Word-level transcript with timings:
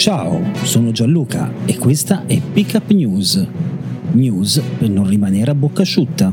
Ciao, 0.00 0.40
sono 0.62 0.92
Gianluca 0.92 1.52
e 1.66 1.76
questa 1.76 2.24
è 2.24 2.40
Pickup 2.40 2.90
News. 2.92 3.46
News 4.12 4.62
per 4.78 4.88
non 4.88 5.06
rimanere 5.06 5.50
a 5.50 5.54
bocca 5.54 5.82
asciutta. 5.82 6.32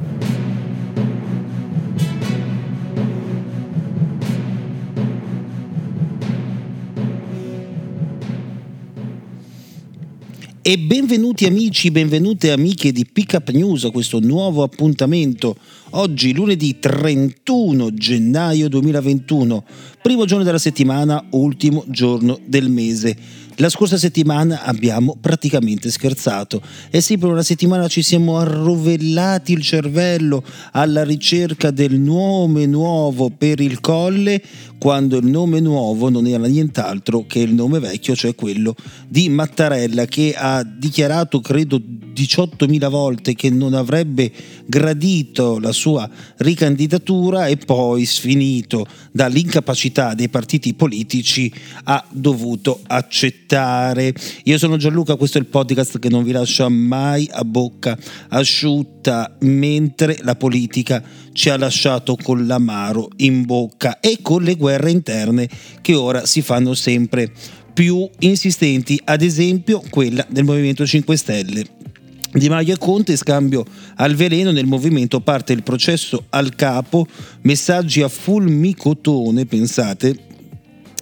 E 10.61 10.77
benvenuti 10.77 11.45
amici, 11.45 11.91
benvenute 11.91 12.51
amiche 12.51 12.93
di 12.93 13.05
Pickup 13.05 13.49
News 13.49 13.83
a 13.83 13.91
questo 13.91 14.19
nuovo 14.19 14.63
appuntamento. 14.63 15.57
Oggi 15.91 16.33
lunedì 16.33 16.79
31 16.79 17.93
gennaio 17.93 18.67
2021, 18.69 19.63
primo 20.01 20.25
giorno 20.25 20.43
della 20.43 20.57
settimana, 20.57 21.25
ultimo 21.31 21.83
giorno 21.87 22.39
del 22.45 22.69
mese. 22.69 23.45
La 23.59 23.69
scorsa 23.69 23.97
settimana 23.97 24.61
abbiamo 24.63 25.17
praticamente 25.19 25.89
scherzato. 25.89 26.61
E 26.91 27.01
sì, 27.01 27.17
per 27.17 27.29
una 27.29 27.41
settimana 27.41 27.87
ci 27.87 28.03
siamo 28.03 28.37
arrovellati 28.37 29.51
il 29.51 29.63
cervello 29.63 30.43
alla 30.73 31.03
ricerca 31.03 31.71
del 31.71 31.99
nome 31.99 32.67
nuovo 32.67 33.31
per 33.35 33.59
il 33.59 33.79
colle, 33.79 34.43
quando 34.77 35.17
il 35.17 35.25
nome 35.25 35.59
nuovo 35.59 36.09
non 36.09 36.27
era 36.27 36.45
nient'altro 36.45 37.25
che 37.25 37.39
il 37.39 37.55
nome 37.55 37.79
vecchio, 37.79 38.15
cioè 38.15 38.35
quello 38.35 38.75
di 39.07 39.27
Mattarella, 39.29 40.05
che 40.05 40.35
ha 40.37 40.63
dichiarato, 40.63 41.41
credo, 41.41 41.81
18.000 42.17 42.89
volte 42.89 43.35
che 43.35 43.51
non 43.51 43.75
avrebbe 43.75 44.31
gradito 44.65 45.59
la 45.59 45.71
sua 45.71 46.09
ricandidatura 46.37 47.45
e 47.45 47.57
poi, 47.57 48.05
sfinito 48.05 48.87
dall'incapacità 49.11 50.15
dei 50.15 50.29
partiti 50.29 50.73
politici, 50.73 51.53
ha 51.83 52.03
dovuto 52.11 52.79
accettare. 52.87 54.13
Io 54.45 54.57
sono 54.57 54.77
Gianluca, 54.77 55.15
questo 55.15 55.37
è 55.37 55.41
il 55.41 55.47
podcast 55.47 55.99
che 55.99 56.09
non 56.09 56.23
vi 56.23 56.31
lascia 56.31 56.67
mai 56.69 57.29
a 57.31 57.43
bocca 57.43 57.95
asciutta, 58.29 59.35
mentre 59.41 60.17
la 60.21 60.35
politica 60.35 61.03
ci 61.33 61.49
ha 61.49 61.57
lasciato 61.57 62.15
con 62.15 62.47
l'amaro 62.47 63.09
in 63.17 63.45
bocca 63.45 63.99
e 63.99 64.17
con 64.23 64.41
le 64.41 64.55
guerre 64.55 64.89
interne 64.89 65.47
che 65.81 65.93
ora 65.93 66.25
si 66.25 66.41
fanno 66.41 66.73
sempre 66.73 67.31
più 67.77 68.09
insistenti, 68.21 68.99
ad 69.03 69.21
esempio 69.21 69.83
quella 69.91 70.25
del 70.27 70.45
Movimento 70.45 70.83
5 70.83 71.15
Stelle. 71.15 71.76
Di 72.31 72.49
Maio 72.49 72.73
e 72.73 72.77
Conte, 72.77 73.15
scambio 73.15 73.65
al 73.95 74.15
veleno, 74.15 74.51
nel 74.51 74.65
movimento 74.65 75.21
parte 75.21 75.53
il 75.53 75.63
processo 75.63 76.25
al 76.29 76.55
capo, 76.55 77.07
messaggi 77.41 78.01
a 78.01 78.09
fulmicotone, 78.09 79.45
pensate, 79.45 80.25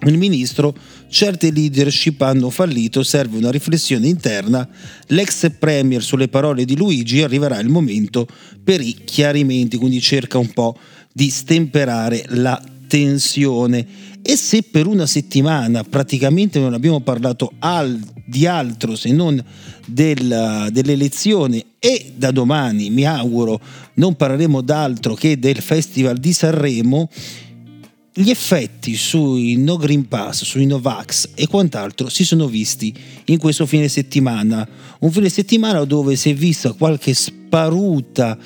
il 0.05 0.17
ministro, 0.17 0.75
certe 1.09 1.51
leadership 1.51 2.21
hanno 2.21 2.49
fallito, 2.49 3.01
serve 3.01 3.37
una 3.37 3.49
riflessione 3.49 4.07
interna, 4.07 4.67
l'ex 5.07 5.49
premier 5.57 6.03
sulle 6.03 6.27
parole 6.27 6.63
di 6.63 6.75
Luigi 6.75 7.23
arriverà 7.23 7.59
il 7.59 7.69
momento 7.69 8.27
per 8.63 8.81
i 8.81 8.95
chiarimenti, 9.03 9.77
quindi 9.77 10.01
cerca 10.01 10.37
un 10.37 10.51
po' 10.51 10.77
di 11.11 11.29
stemperare 11.29 12.23
la 12.29 12.61
tensione 12.87 13.85
e 14.27 14.35
se 14.37 14.63
per 14.63 14.87
una 14.87 15.05
settimana 15.05 15.83
praticamente 15.83 16.57
non 16.59 16.73
abbiamo 16.73 16.99
parlato 16.99 17.51
al, 17.59 17.99
di 18.25 18.47
altro 18.47 18.95
se 18.95 19.11
non 19.11 19.41
del, 19.85 20.69
dell'elezione 20.71 21.63
e 21.77 22.13
da 22.15 22.31
domani 22.31 22.89
mi 22.89 23.05
auguro 23.05 23.61
non 23.93 24.15
parleremo 24.15 24.61
d'altro 24.61 25.13
che 25.13 25.37
del 25.37 25.61
Festival 25.61 26.17
di 26.17 26.33
Sanremo, 26.33 27.07
gli 28.13 28.31
effetti 28.31 28.95
sui 28.95 29.57
no 29.57 29.77
Green 29.77 30.07
Pass, 30.07 30.43
sui 30.43 30.65
Novax 30.65 31.29
e 31.35 31.47
quant'altro 31.47 32.09
si 32.09 32.23
sono 32.23 32.47
visti 32.47 32.93
in 33.25 33.37
questo 33.37 33.65
fine 33.65 33.89
settimana. 33.89 34.67
Un 34.99 35.11
fine 35.11 35.29
settimana 35.29 35.83
dove 35.83 36.15
si 36.15 36.31
è 36.31 36.33
vista 36.33 36.71
qualche 36.71 37.13
sparuta 37.13 38.37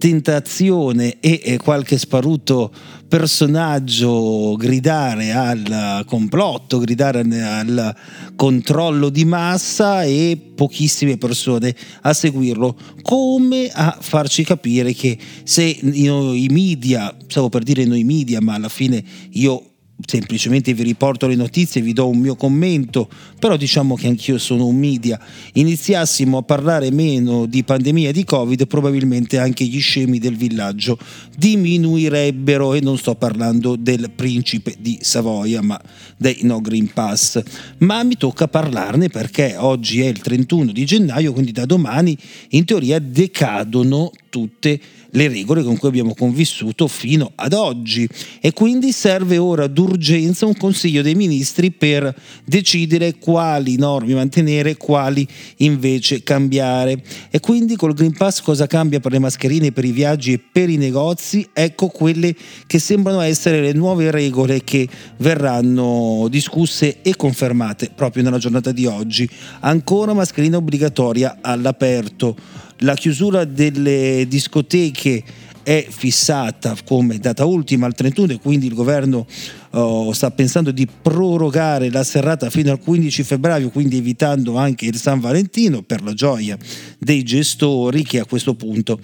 tentazione 0.00 1.20
e 1.20 1.58
qualche 1.62 1.98
sparuto 1.98 2.72
personaggio 3.06 4.56
gridare 4.56 5.32
al 5.32 6.04
complotto, 6.06 6.78
gridare 6.78 7.20
al 7.20 7.94
controllo 8.34 9.10
di 9.10 9.26
massa 9.26 10.04
e 10.04 10.38
pochissime 10.54 11.18
persone 11.18 11.76
a 12.00 12.14
seguirlo, 12.14 12.78
come 13.02 13.68
a 13.70 13.98
farci 14.00 14.42
capire 14.42 14.94
che 14.94 15.18
se 15.44 15.64
i 15.64 16.48
media, 16.50 17.14
stavo 17.26 17.50
per 17.50 17.62
dire 17.62 17.84
noi 17.84 18.02
media, 18.02 18.40
ma 18.40 18.54
alla 18.54 18.70
fine 18.70 19.04
io 19.32 19.69
semplicemente 20.06 20.74
vi 20.74 20.82
riporto 20.82 21.26
le 21.26 21.34
notizie, 21.34 21.80
vi 21.80 21.92
do 21.92 22.08
un 22.08 22.18
mio 22.18 22.36
commento, 22.36 23.08
però 23.38 23.56
diciamo 23.56 23.94
che 23.94 24.06
anch'io 24.06 24.38
sono 24.38 24.66
un 24.66 24.76
media. 24.76 25.20
Iniziassimo 25.54 26.38
a 26.38 26.42
parlare 26.42 26.90
meno 26.90 27.46
di 27.46 27.64
pandemia 27.64 28.12
di 28.12 28.24
Covid, 28.24 28.66
probabilmente 28.66 29.38
anche 29.38 29.64
gli 29.64 29.80
scemi 29.80 30.18
del 30.18 30.36
villaggio 30.36 30.98
diminuirebbero 31.36 32.74
e 32.74 32.80
non 32.80 32.98
sto 32.98 33.14
parlando 33.14 33.76
del 33.76 34.10
principe 34.14 34.76
di 34.78 34.98
Savoia, 35.00 35.62
ma 35.62 35.80
dei 36.16 36.38
No 36.42 36.60
Green 36.60 36.92
Pass. 36.92 37.42
Ma 37.78 38.02
mi 38.02 38.16
tocca 38.16 38.48
parlarne 38.48 39.08
perché 39.08 39.56
oggi 39.56 40.00
è 40.00 40.06
il 40.06 40.20
31 40.20 40.72
di 40.72 40.84
gennaio, 40.84 41.32
quindi 41.32 41.52
da 41.52 41.66
domani 41.66 42.16
in 42.50 42.64
teoria 42.64 42.98
decadono 42.98 44.10
tutte 44.30 44.70
le 44.70 45.00
le 45.10 45.28
regole 45.28 45.62
con 45.62 45.76
cui 45.76 45.88
abbiamo 45.88 46.14
convissuto 46.14 46.86
fino 46.86 47.32
ad 47.34 47.52
oggi 47.52 48.08
e 48.40 48.52
quindi 48.52 48.92
serve 48.92 49.38
ora 49.38 49.66
d'urgenza 49.66 50.46
un 50.46 50.56
Consiglio 50.56 51.02
dei 51.02 51.14
Ministri 51.14 51.70
per 51.70 52.14
decidere 52.44 53.16
quali 53.18 53.76
norme 53.76 54.14
mantenere, 54.14 54.76
quali 54.76 55.26
invece 55.58 56.22
cambiare. 56.22 57.02
E 57.30 57.40
quindi 57.40 57.76
col 57.76 57.94
Green 57.94 58.16
Pass 58.16 58.40
cosa 58.40 58.66
cambia 58.66 59.00
per 59.00 59.12
le 59.12 59.18
mascherine, 59.18 59.72
per 59.72 59.84
i 59.84 59.92
viaggi 59.92 60.32
e 60.32 60.38
per 60.38 60.68
i 60.68 60.76
negozi? 60.76 61.48
Ecco 61.52 61.88
quelle 61.88 62.34
che 62.66 62.78
sembrano 62.78 63.20
essere 63.20 63.60
le 63.60 63.72
nuove 63.72 64.10
regole 64.10 64.62
che 64.62 64.88
verranno 65.18 66.26
discusse 66.30 66.98
e 67.02 67.16
confermate 67.16 67.90
proprio 67.94 68.22
nella 68.22 68.38
giornata 68.38 68.72
di 68.72 68.86
oggi. 68.86 69.28
Ancora 69.60 70.12
mascherina 70.12 70.58
obbligatoria 70.58 71.38
all'aperto 71.40 72.36
la 72.80 72.94
chiusura 72.94 73.44
delle 73.44 74.26
discoteche 74.28 75.22
è 75.62 75.86
fissata 75.88 76.74
come 76.84 77.18
data 77.18 77.44
ultima 77.44 77.86
al 77.86 77.94
31 77.94 78.32
e 78.32 78.40
quindi 78.40 78.66
il 78.66 78.74
governo 78.74 79.26
oh, 79.70 80.12
sta 80.12 80.30
pensando 80.30 80.70
di 80.70 80.88
prorogare 81.00 81.90
la 81.90 82.02
serrata 82.02 82.48
fino 82.50 82.70
al 82.70 82.80
15 82.80 83.22
febbraio, 83.22 83.70
quindi 83.70 83.98
evitando 83.98 84.56
anche 84.56 84.86
il 84.86 84.96
San 84.96 85.20
Valentino 85.20 85.82
per 85.82 86.02
la 86.02 86.14
gioia 86.14 86.56
dei 86.98 87.22
gestori 87.22 88.02
che 88.02 88.20
a 88.20 88.24
questo 88.24 88.54
punto 88.54 88.98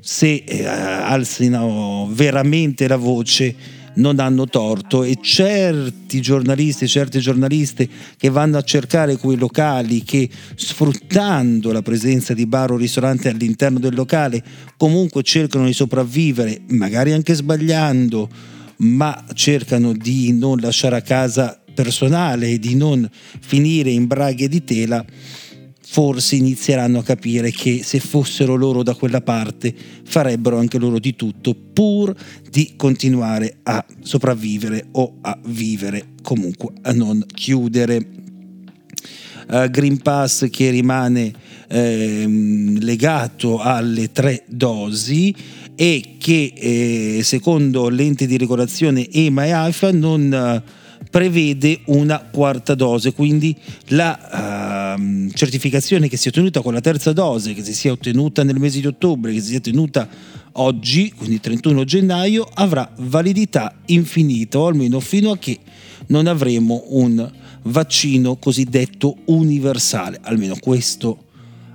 se 0.00 0.42
eh, 0.44 0.66
alzino 0.66 2.08
veramente 2.12 2.88
la 2.88 2.96
voce 2.96 3.54
non 3.94 4.18
hanno 4.20 4.46
torto 4.46 5.02
e 5.02 5.18
certi 5.20 6.20
giornalisti, 6.20 6.88
certe 6.88 7.18
giornaliste 7.18 7.88
che 8.16 8.30
vanno 8.30 8.58
a 8.58 8.62
cercare 8.62 9.16
quei 9.16 9.36
locali 9.36 10.02
che 10.02 10.28
sfruttando 10.54 11.72
la 11.72 11.82
presenza 11.82 12.34
di 12.34 12.46
bar 12.46 12.72
o 12.72 12.76
ristoranti 12.76 13.28
all'interno 13.28 13.78
del 13.78 13.94
locale 13.94 14.42
comunque 14.76 15.22
cercano 15.22 15.66
di 15.66 15.72
sopravvivere, 15.72 16.62
magari 16.68 17.12
anche 17.12 17.34
sbagliando, 17.34 18.28
ma 18.78 19.24
cercano 19.34 19.92
di 19.92 20.32
non 20.32 20.58
lasciare 20.58 20.96
a 20.96 21.02
casa 21.02 21.60
personale 21.74 22.50
e 22.50 22.58
di 22.58 22.74
non 22.74 23.08
finire 23.40 23.90
in 23.90 24.06
braghe 24.06 24.48
di 24.48 24.64
tela 24.64 25.04
forse 25.92 26.36
inizieranno 26.36 27.00
a 27.00 27.02
capire 27.02 27.50
che 27.50 27.82
se 27.84 28.00
fossero 28.00 28.54
loro 28.54 28.82
da 28.82 28.94
quella 28.94 29.20
parte 29.20 29.74
farebbero 30.04 30.56
anche 30.56 30.78
loro 30.78 30.98
di 30.98 31.14
tutto 31.14 31.54
pur 31.54 32.14
di 32.48 32.72
continuare 32.76 33.58
a 33.64 33.84
sopravvivere 34.00 34.86
o 34.92 35.18
a 35.20 35.38
vivere, 35.44 36.14
comunque 36.22 36.72
a 36.80 36.92
non 36.92 37.22
chiudere. 37.26 38.06
Uh, 39.50 39.68
Green 39.68 39.98
Pass 39.98 40.48
che 40.48 40.70
rimane 40.70 41.30
ehm, 41.68 42.78
legato 42.78 43.58
alle 43.58 44.12
tre 44.12 44.44
dosi 44.48 45.34
e 45.74 46.14
che 46.16 46.54
eh, 46.56 47.20
secondo 47.22 47.90
l'ente 47.90 48.24
di 48.24 48.38
regolazione 48.38 49.10
EMA 49.10 49.44
e 49.44 49.50
AIFA 49.50 49.92
non 49.92 50.32
eh, 50.32 50.80
prevede 51.10 51.80
una 51.86 52.20
quarta 52.20 52.74
dose, 52.74 53.12
quindi 53.12 53.54
la 53.88 54.81
uh, 54.81 54.81
certificazione 55.32 56.08
che 56.08 56.16
si 56.16 56.28
è 56.28 56.30
ottenuta 56.30 56.60
con 56.60 56.72
la 56.72 56.80
terza 56.80 57.12
dose, 57.12 57.54
che 57.54 57.64
si 57.64 57.74
sia 57.74 57.92
ottenuta 57.92 58.42
nel 58.42 58.58
mese 58.58 58.80
di 58.80 58.86
ottobre, 58.86 59.32
che 59.32 59.40
si 59.40 59.48
sia 59.48 59.58
ottenuta 59.58 60.08
oggi, 60.52 61.12
quindi 61.12 61.40
31 61.40 61.84
gennaio, 61.84 62.48
avrà 62.54 62.90
validità 62.98 63.74
infinita, 63.86 64.58
o 64.58 64.66
almeno 64.66 65.00
fino 65.00 65.30
a 65.30 65.38
che 65.38 65.58
non 66.08 66.26
avremo 66.26 66.84
un 66.88 67.30
vaccino 67.64 68.36
cosiddetto 68.36 69.16
universale, 69.26 70.18
almeno 70.22 70.56
questo 70.58 71.24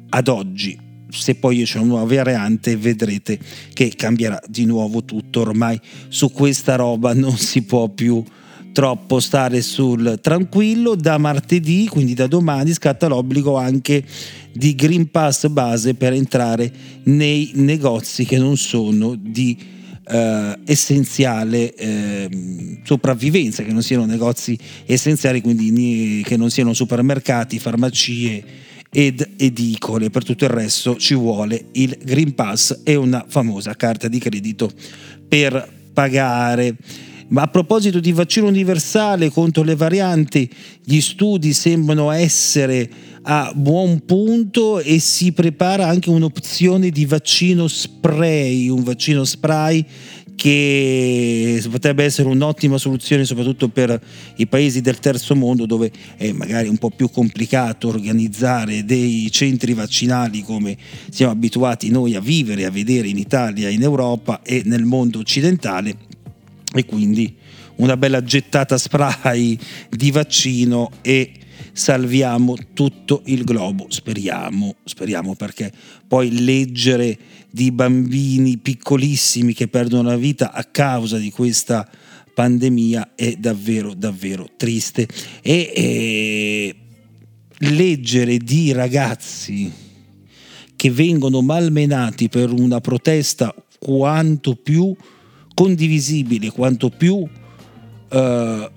ad 0.10 0.28
oggi. 0.28 0.86
Se 1.10 1.36
poi 1.36 1.64
c'è 1.64 1.78
una 1.80 1.88
nuova 1.88 2.16
variante 2.16 2.75
vedrete 2.75 3.40
che 3.74 3.94
cambierà 3.96 4.42
di 4.48 4.66
nuovo 4.66 5.04
tutto, 5.04 5.42
ormai 5.42 5.80
su 6.10 6.31
questa 6.31 6.75
roba 6.75 7.14
non 7.14 7.38
si 7.38 7.64
può 7.64 7.88
più 7.88 8.24
troppo 8.77 9.19
stare 9.19 9.63
sul 9.63 10.19
tranquillo. 10.21 10.94
Da 10.94 11.18
martedì, 11.18 11.88
quindi 11.88 12.13
da 12.13 12.27
domani, 12.27 12.74
scatta 12.74 13.07
l'obbligo 13.07 13.57
anche 13.57 14.03
di 14.51 14.75
Green 14.75 15.09
Pass 15.09 15.47
base 15.47 15.95
per 15.95 16.13
entrare 16.13 16.71
nei 17.06 17.53
negozi 17.56 18.24
che 18.24 18.38
non 18.38 18.56
sono 18.56 19.15
di 19.19 19.57
eh, 20.07 20.59
essenziale 20.63 21.74
eh, 21.74 22.79
sopravvivenza, 22.83 23.63
che 23.63 23.74
non 23.74 23.81
siano 23.81 24.06
negozi 24.06 24.56
essenziali, 24.85 25.41
quindi 25.41 26.21
che 26.23 26.38
non 26.38 26.51
siano 26.51 26.75
supermercati, 26.75 27.57
farmacie 27.57 28.44
ed 28.91 29.27
edicole. 29.38 30.12
Per 30.12 30.23
tutto 30.23 30.44
il 30.44 30.51
resto 30.51 30.97
ci 30.97 31.15
vuole 31.15 31.69
il 31.71 31.97
Green 32.03 32.35
Pass 32.35 32.81
e 32.83 32.94
una 32.94 33.25
famosa 33.27 33.75
carta 33.75 34.07
di 34.07 34.19
credito 34.19 34.69
per 35.27 35.68
pagare. 35.91 36.75
Ma 37.29 37.41
a 37.41 37.47
proposito 37.47 38.00
di 38.00 38.13
vaccino 38.13 38.47
universale 38.47 39.29
contro 39.29 39.63
le 39.63 39.75
varianti, 39.75 40.50
gli 40.83 41.01
studi 41.01 41.51
sembrano 41.51 42.09
essere 42.12 42.89
a 43.24 43.51
buon 43.53 44.06
punto 44.06 44.79
e 44.79 45.00
si 45.00 45.33
prepara 45.33 45.88
anche 45.88 46.09
un'opzione 46.09 46.89
di 46.89 47.06
vaccino 47.06 47.68
spray, 47.68 48.69
un 48.69 48.83
vaccino 48.83 49.25
spray 49.25 49.85
che 50.38 51.62
potrebbe 51.69 52.03
essere 52.03 52.29
un'ottima 52.29 52.77
soluzione 52.77 53.25
soprattutto 53.25 53.69
per 53.69 54.00
i 54.35 54.45
paesi 54.45 54.81
del 54.81 55.00
terzo 55.00 55.35
mondo 55.35 55.65
dove 55.65 55.91
è 56.15 56.31
magari 56.31 56.68
un 56.68 56.77
po' 56.77 56.91
più 56.91 57.09
complicato 57.09 57.88
organizzare 57.88 58.85
dei 58.85 59.30
centri 59.31 59.73
vaccinali 59.73 60.44
come 60.44 60.77
siamo 61.09 61.31
abituati 61.31 61.89
noi 61.89 62.15
a 62.15 62.21
vivere, 62.21 62.65
a 62.65 62.71
vedere 62.71 63.07
in 63.07 63.18
Italia, 63.18 63.68
in 63.68 63.81
Europa 63.81 64.41
e 64.44 64.62
nel 64.63 64.83
mondo 64.83 65.18
occidentale 65.19 65.97
e 66.79 66.85
quindi 66.85 67.35
una 67.77 67.97
bella 67.97 68.24
gettata 68.24 68.77
spray 68.77 69.57
di 69.89 70.12
vaccino 70.12 70.91
e 71.01 71.31
salviamo 71.71 72.56
tutto 72.74 73.21
il 73.25 73.44
globo, 73.44 73.85
speriamo, 73.89 74.75
speriamo 74.83 75.35
perché 75.35 75.71
poi 76.07 76.44
leggere 76.44 77.18
di 77.50 77.71
bambini 77.71 78.57
piccolissimi 78.57 79.53
che 79.53 79.68
perdono 79.68 80.09
la 80.09 80.18
vita 80.18 80.51
a 80.51 80.63
causa 80.63 81.18
di 81.18 81.29
questa 81.31 81.88
pandemia 82.33 83.12
è 83.15 83.35
davvero 83.35 83.94
davvero 83.94 84.47
triste. 84.57 85.07
E, 85.41 85.71
e 85.75 86.75
leggere 87.59 88.38
di 88.38 88.71
ragazzi 88.71 89.71
che 90.75 90.91
vengono 90.91 91.41
malmenati 91.41 92.30
per 92.30 92.51
una 92.51 92.80
protesta 92.80 93.53
quanto 93.80 94.56
più 94.56 94.95
condivisibile, 95.57 96.51
quanto 96.51 96.89
più 96.89 97.27
eh, 98.09 98.71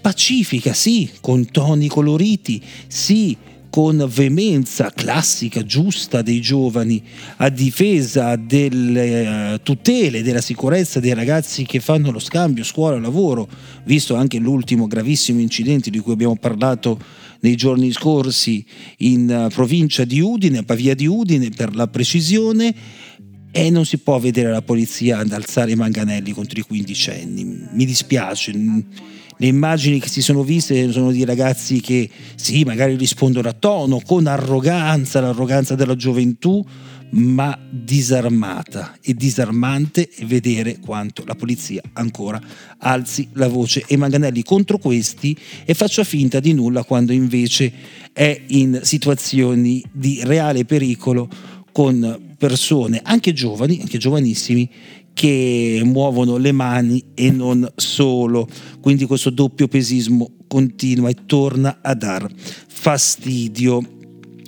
pacifica, 0.00 0.72
sì, 0.72 1.08
con 1.20 1.48
toni 1.52 1.86
coloriti, 1.86 2.60
sì, 2.88 3.36
con 3.70 4.08
veemenza 4.12 4.92
classica, 4.92 5.62
giusta 5.62 6.20
dei 6.20 6.40
giovani, 6.40 7.00
a 7.36 7.48
difesa 7.48 8.34
delle 8.34 9.54
uh, 9.54 9.62
tutele, 9.62 10.22
della 10.22 10.40
sicurezza 10.40 10.98
dei 10.98 11.14
ragazzi 11.14 11.64
che 11.64 11.78
fanno 11.80 12.10
lo 12.10 12.20
scambio 12.20 12.64
scuola-lavoro, 12.64 13.48
visto 13.84 14.16
anche 14.16 14.38
l'ultimo 14.38 14.86
gravissimo 14.86 15.40
incidente 15.40 15.90
di 15.90 16.00
cui 16.00 16.12
abbiamo 16.12 16.36
parlato 16.36 16.98
nei 17.40 17.56
giorni 17.56 17.90
scorsi 17.92 18.64
in 18.98 19.46
uh, 19.46 19.52
provincia 19.52 20.04
di 20.04 20.20
Udine, 20.20 20.58
a 20.58 20.62
Pavia 20.62 20.94
di 20.94 21.06
Udine 21.06 21.50
per 21.50 21.74
la 21.74 21.88
precisione, 21.88 22.74
e 23.56 23.70
non 23.70 23.84
si 23.84 23.98
può 23.98 24.18
vedere 24.18 24.50
la 24.50 24.62
polizia 24.62 25.18
ad 25.18 25.30
alzare 25.30 25.70
i 25.70 25.76
manganelli 25.76 26.32
contro 26.32 26.58
i 26.58 26.64
quindicenni. 26.64 27.68
Mi 27.70 27.84
dispiace 27.84 28.50
le 28.50 29.46
immagini 29.46 30.00
che 30.00 30.08
si 30.08 30.22
sono 30.22 30.42
viste 30.42 30.90
sono 30.90 31.12
di 31.12 31.24
ragazzi 31.24 31.80
che 31.80 32.10
sì, 32.34 32.64
magari 32.64 32.96
rispondono 32.96 33.48
a 33.48 33.52
tono, 33.52 34.00
con 34.04 34.26
arroganza, 34.26 35.20
l'arroganza 35.20 35.76
della 35.76 35.94
gioventù, 35.94 36.66
ma 37.10 37.56
disarmata 37.70 38.96
e 39.00 39.14
disarmante 39.14 40.08
vedere 40.22 40.80
quanto 40.80 41.22
la 41.24 41.36
polizia 41.36 41.80
ancora 41.92 42.40
alzi 42.78 43.28
la 43.34 43.46
voce 43.46 43.84
e 43.86 43.96
Manganelli 43.96 44.42
contro 44.42 44.78
questi 44.78 45.36
e 45.64 45.74
faccia 45.74 46.02
finta 46.02 46.40
di 46.40 46.52
nulla 46.54 46.82
quando 46.82 47.12
invece 47.12 47.72
è 48.12 48.42
in 48.48 48.80
situazioni 48.82 49.84
di 49.92 50.22
reale 50.24 50.64
pericolo 50.64 51.28
con 51.74 52.36
persone 52.38 53.00
anche 53.02 53.32
giovani, 53.32 53.80
anche 53.80 53.98
giovanissimi, 53.98 54.70
che 55.12 55.80
muovono 55.84 56.36
le 56.36 56.52
mani 56.52 57.02
e 57.14 57.32
non 57.32 57.68
solo. 57.74 58.46
Quindi 58.80 59.06
questo 59.06 59.30
doppio 59.30 59.66
pesismo 59.66 60.30
continua 60.46 61.08
e 61.08 61.16
torna 61.26 61.78
a 61.82 61.94
dar 61.94 62.30
fastidio. 62.36 64.03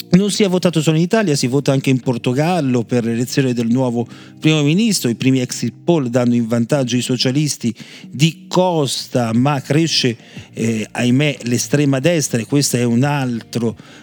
Non 0.08 0.30
si 0.30 0.44
è 0.44 0.48
votato 0.48 0.80
solo 0.80 0.96
in 0.96 1.02
Italia, 1.02 1.34
si 1.34 1.46
vota 1.46 1.72
anche 1.72 1.90
in 1.90 2.00
Portogallo 2.00 2.84
per 2.84 3.04
l'elezione 3.04 3.52
del 3.52 3.66
nuovo 3.66 4.06
primo 4.38 4.62
ministro. 4.62 5.10
I 5.10 5.16
primi 5.16 5.40
exit 5.40 5.74
poll 5.84 6.06
danno 6.06 6.34
in 6.34 6.46
vantaggio 6.46 6.96
i 6.96 7.02
socialisti 7.02 7.74
di 8.08 8.44
Costa, 8.48 9.32
ma 9.34 9.60
cresce, 9.60 10.16
eh, 10.54 10.86
ahimè, 10.90 11.38
l'estrema 11.42 11.98
destra 11.98 12.40
e 12.40 12.46
questa 12.46 12.78
è, 12.78 12.86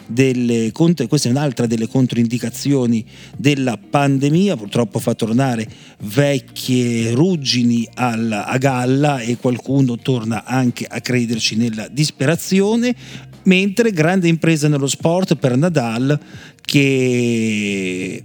delle, 0.06 0.72
questa 0.72 1.28
è 1.28 1.32
un'altra 1.32 1.66
delle 1.66 1.88
controindicazioni 1.88 3.06
della 3.38 3.78
pandemia. 3.78 4.58
Purtroppo 4.58 5.00
fa 5.00 5.16
tornare 5.16 5.68
vecchie 6.02 7.12
ruggini 7.12 7.88
alla, 7.96 8.46
a 8.46 8.58
galla 8.58 9.20
e 9.20 9.38
qualcuno 9.38 9.98
torna 9.98 10.44
anche 10.44 10.86
a 10.86 11.00
crederci 11.00 11.56
nella 11.56 11.88
disperazione 11.88 13.32
mentre 13.44 13.92
grande 13.92 14.28
impresa 14.28 14.68
nello 14.68 14.88
sport 14.88 15.36
per 15.36 15.58
Nadal 15.58 16.20
che 16.62 18.24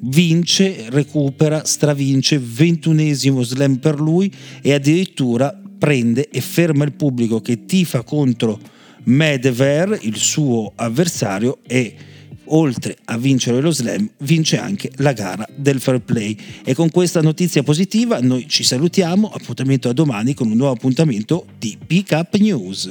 vince, 0.00 0.86
recupera, 0.90 1.64
stravince, 1.64 2.38
ventunesimo 2.38 3.42
slam 3.42 3.76
per 3.76 4.00
lui 4.00 4.32
e 4.62 4.72
addirittura 4.72 5.58
prende 5.78 6.28
e 6.28 6.40
ferma 6.40 6.84
il 6.84 6.92
pubblico 6.92 7.40
che 7.40 7.64
tifa 7.64 8.02
contro 8.02 8.58
Medvedev, 9.04 9.98
il 10.02 10.16
suo 10.16 10.72
avversario, 10.74 11.58
e 11.66 11.94
oltre 12.46 12.96
a 13.06 13.16
vincere 13.16 13.60
lo 13.60 13.70
slam, 13.70 14.10
vince 14.18 14.58
anche 14.58 14.90
la 14.96 15.12
gara 15.12 15.46
del 15.54 15.80
fair 15.80 16.00
play. 16.00 16.36
E 16.64 16.74
con 16.74 16.90
questa 16.90 17.22
notizia 17.22 17.62
positiva 17.62 18.18
noi 18.20 18.46
ci 18.48 18.64
salutiamo, 18.64 19.30
appuntamento 19.30 19.88
a 19.88 19.92
domani 19.92 20.34
con 20.34 20.50
un 20.50 20.56
nuovo 20.56 20.74
appuntamento 20.74 21.46
di 21.58 21.78
Pick 21.86 22.10
Up 22.12 22.34
News. 22.36 22.90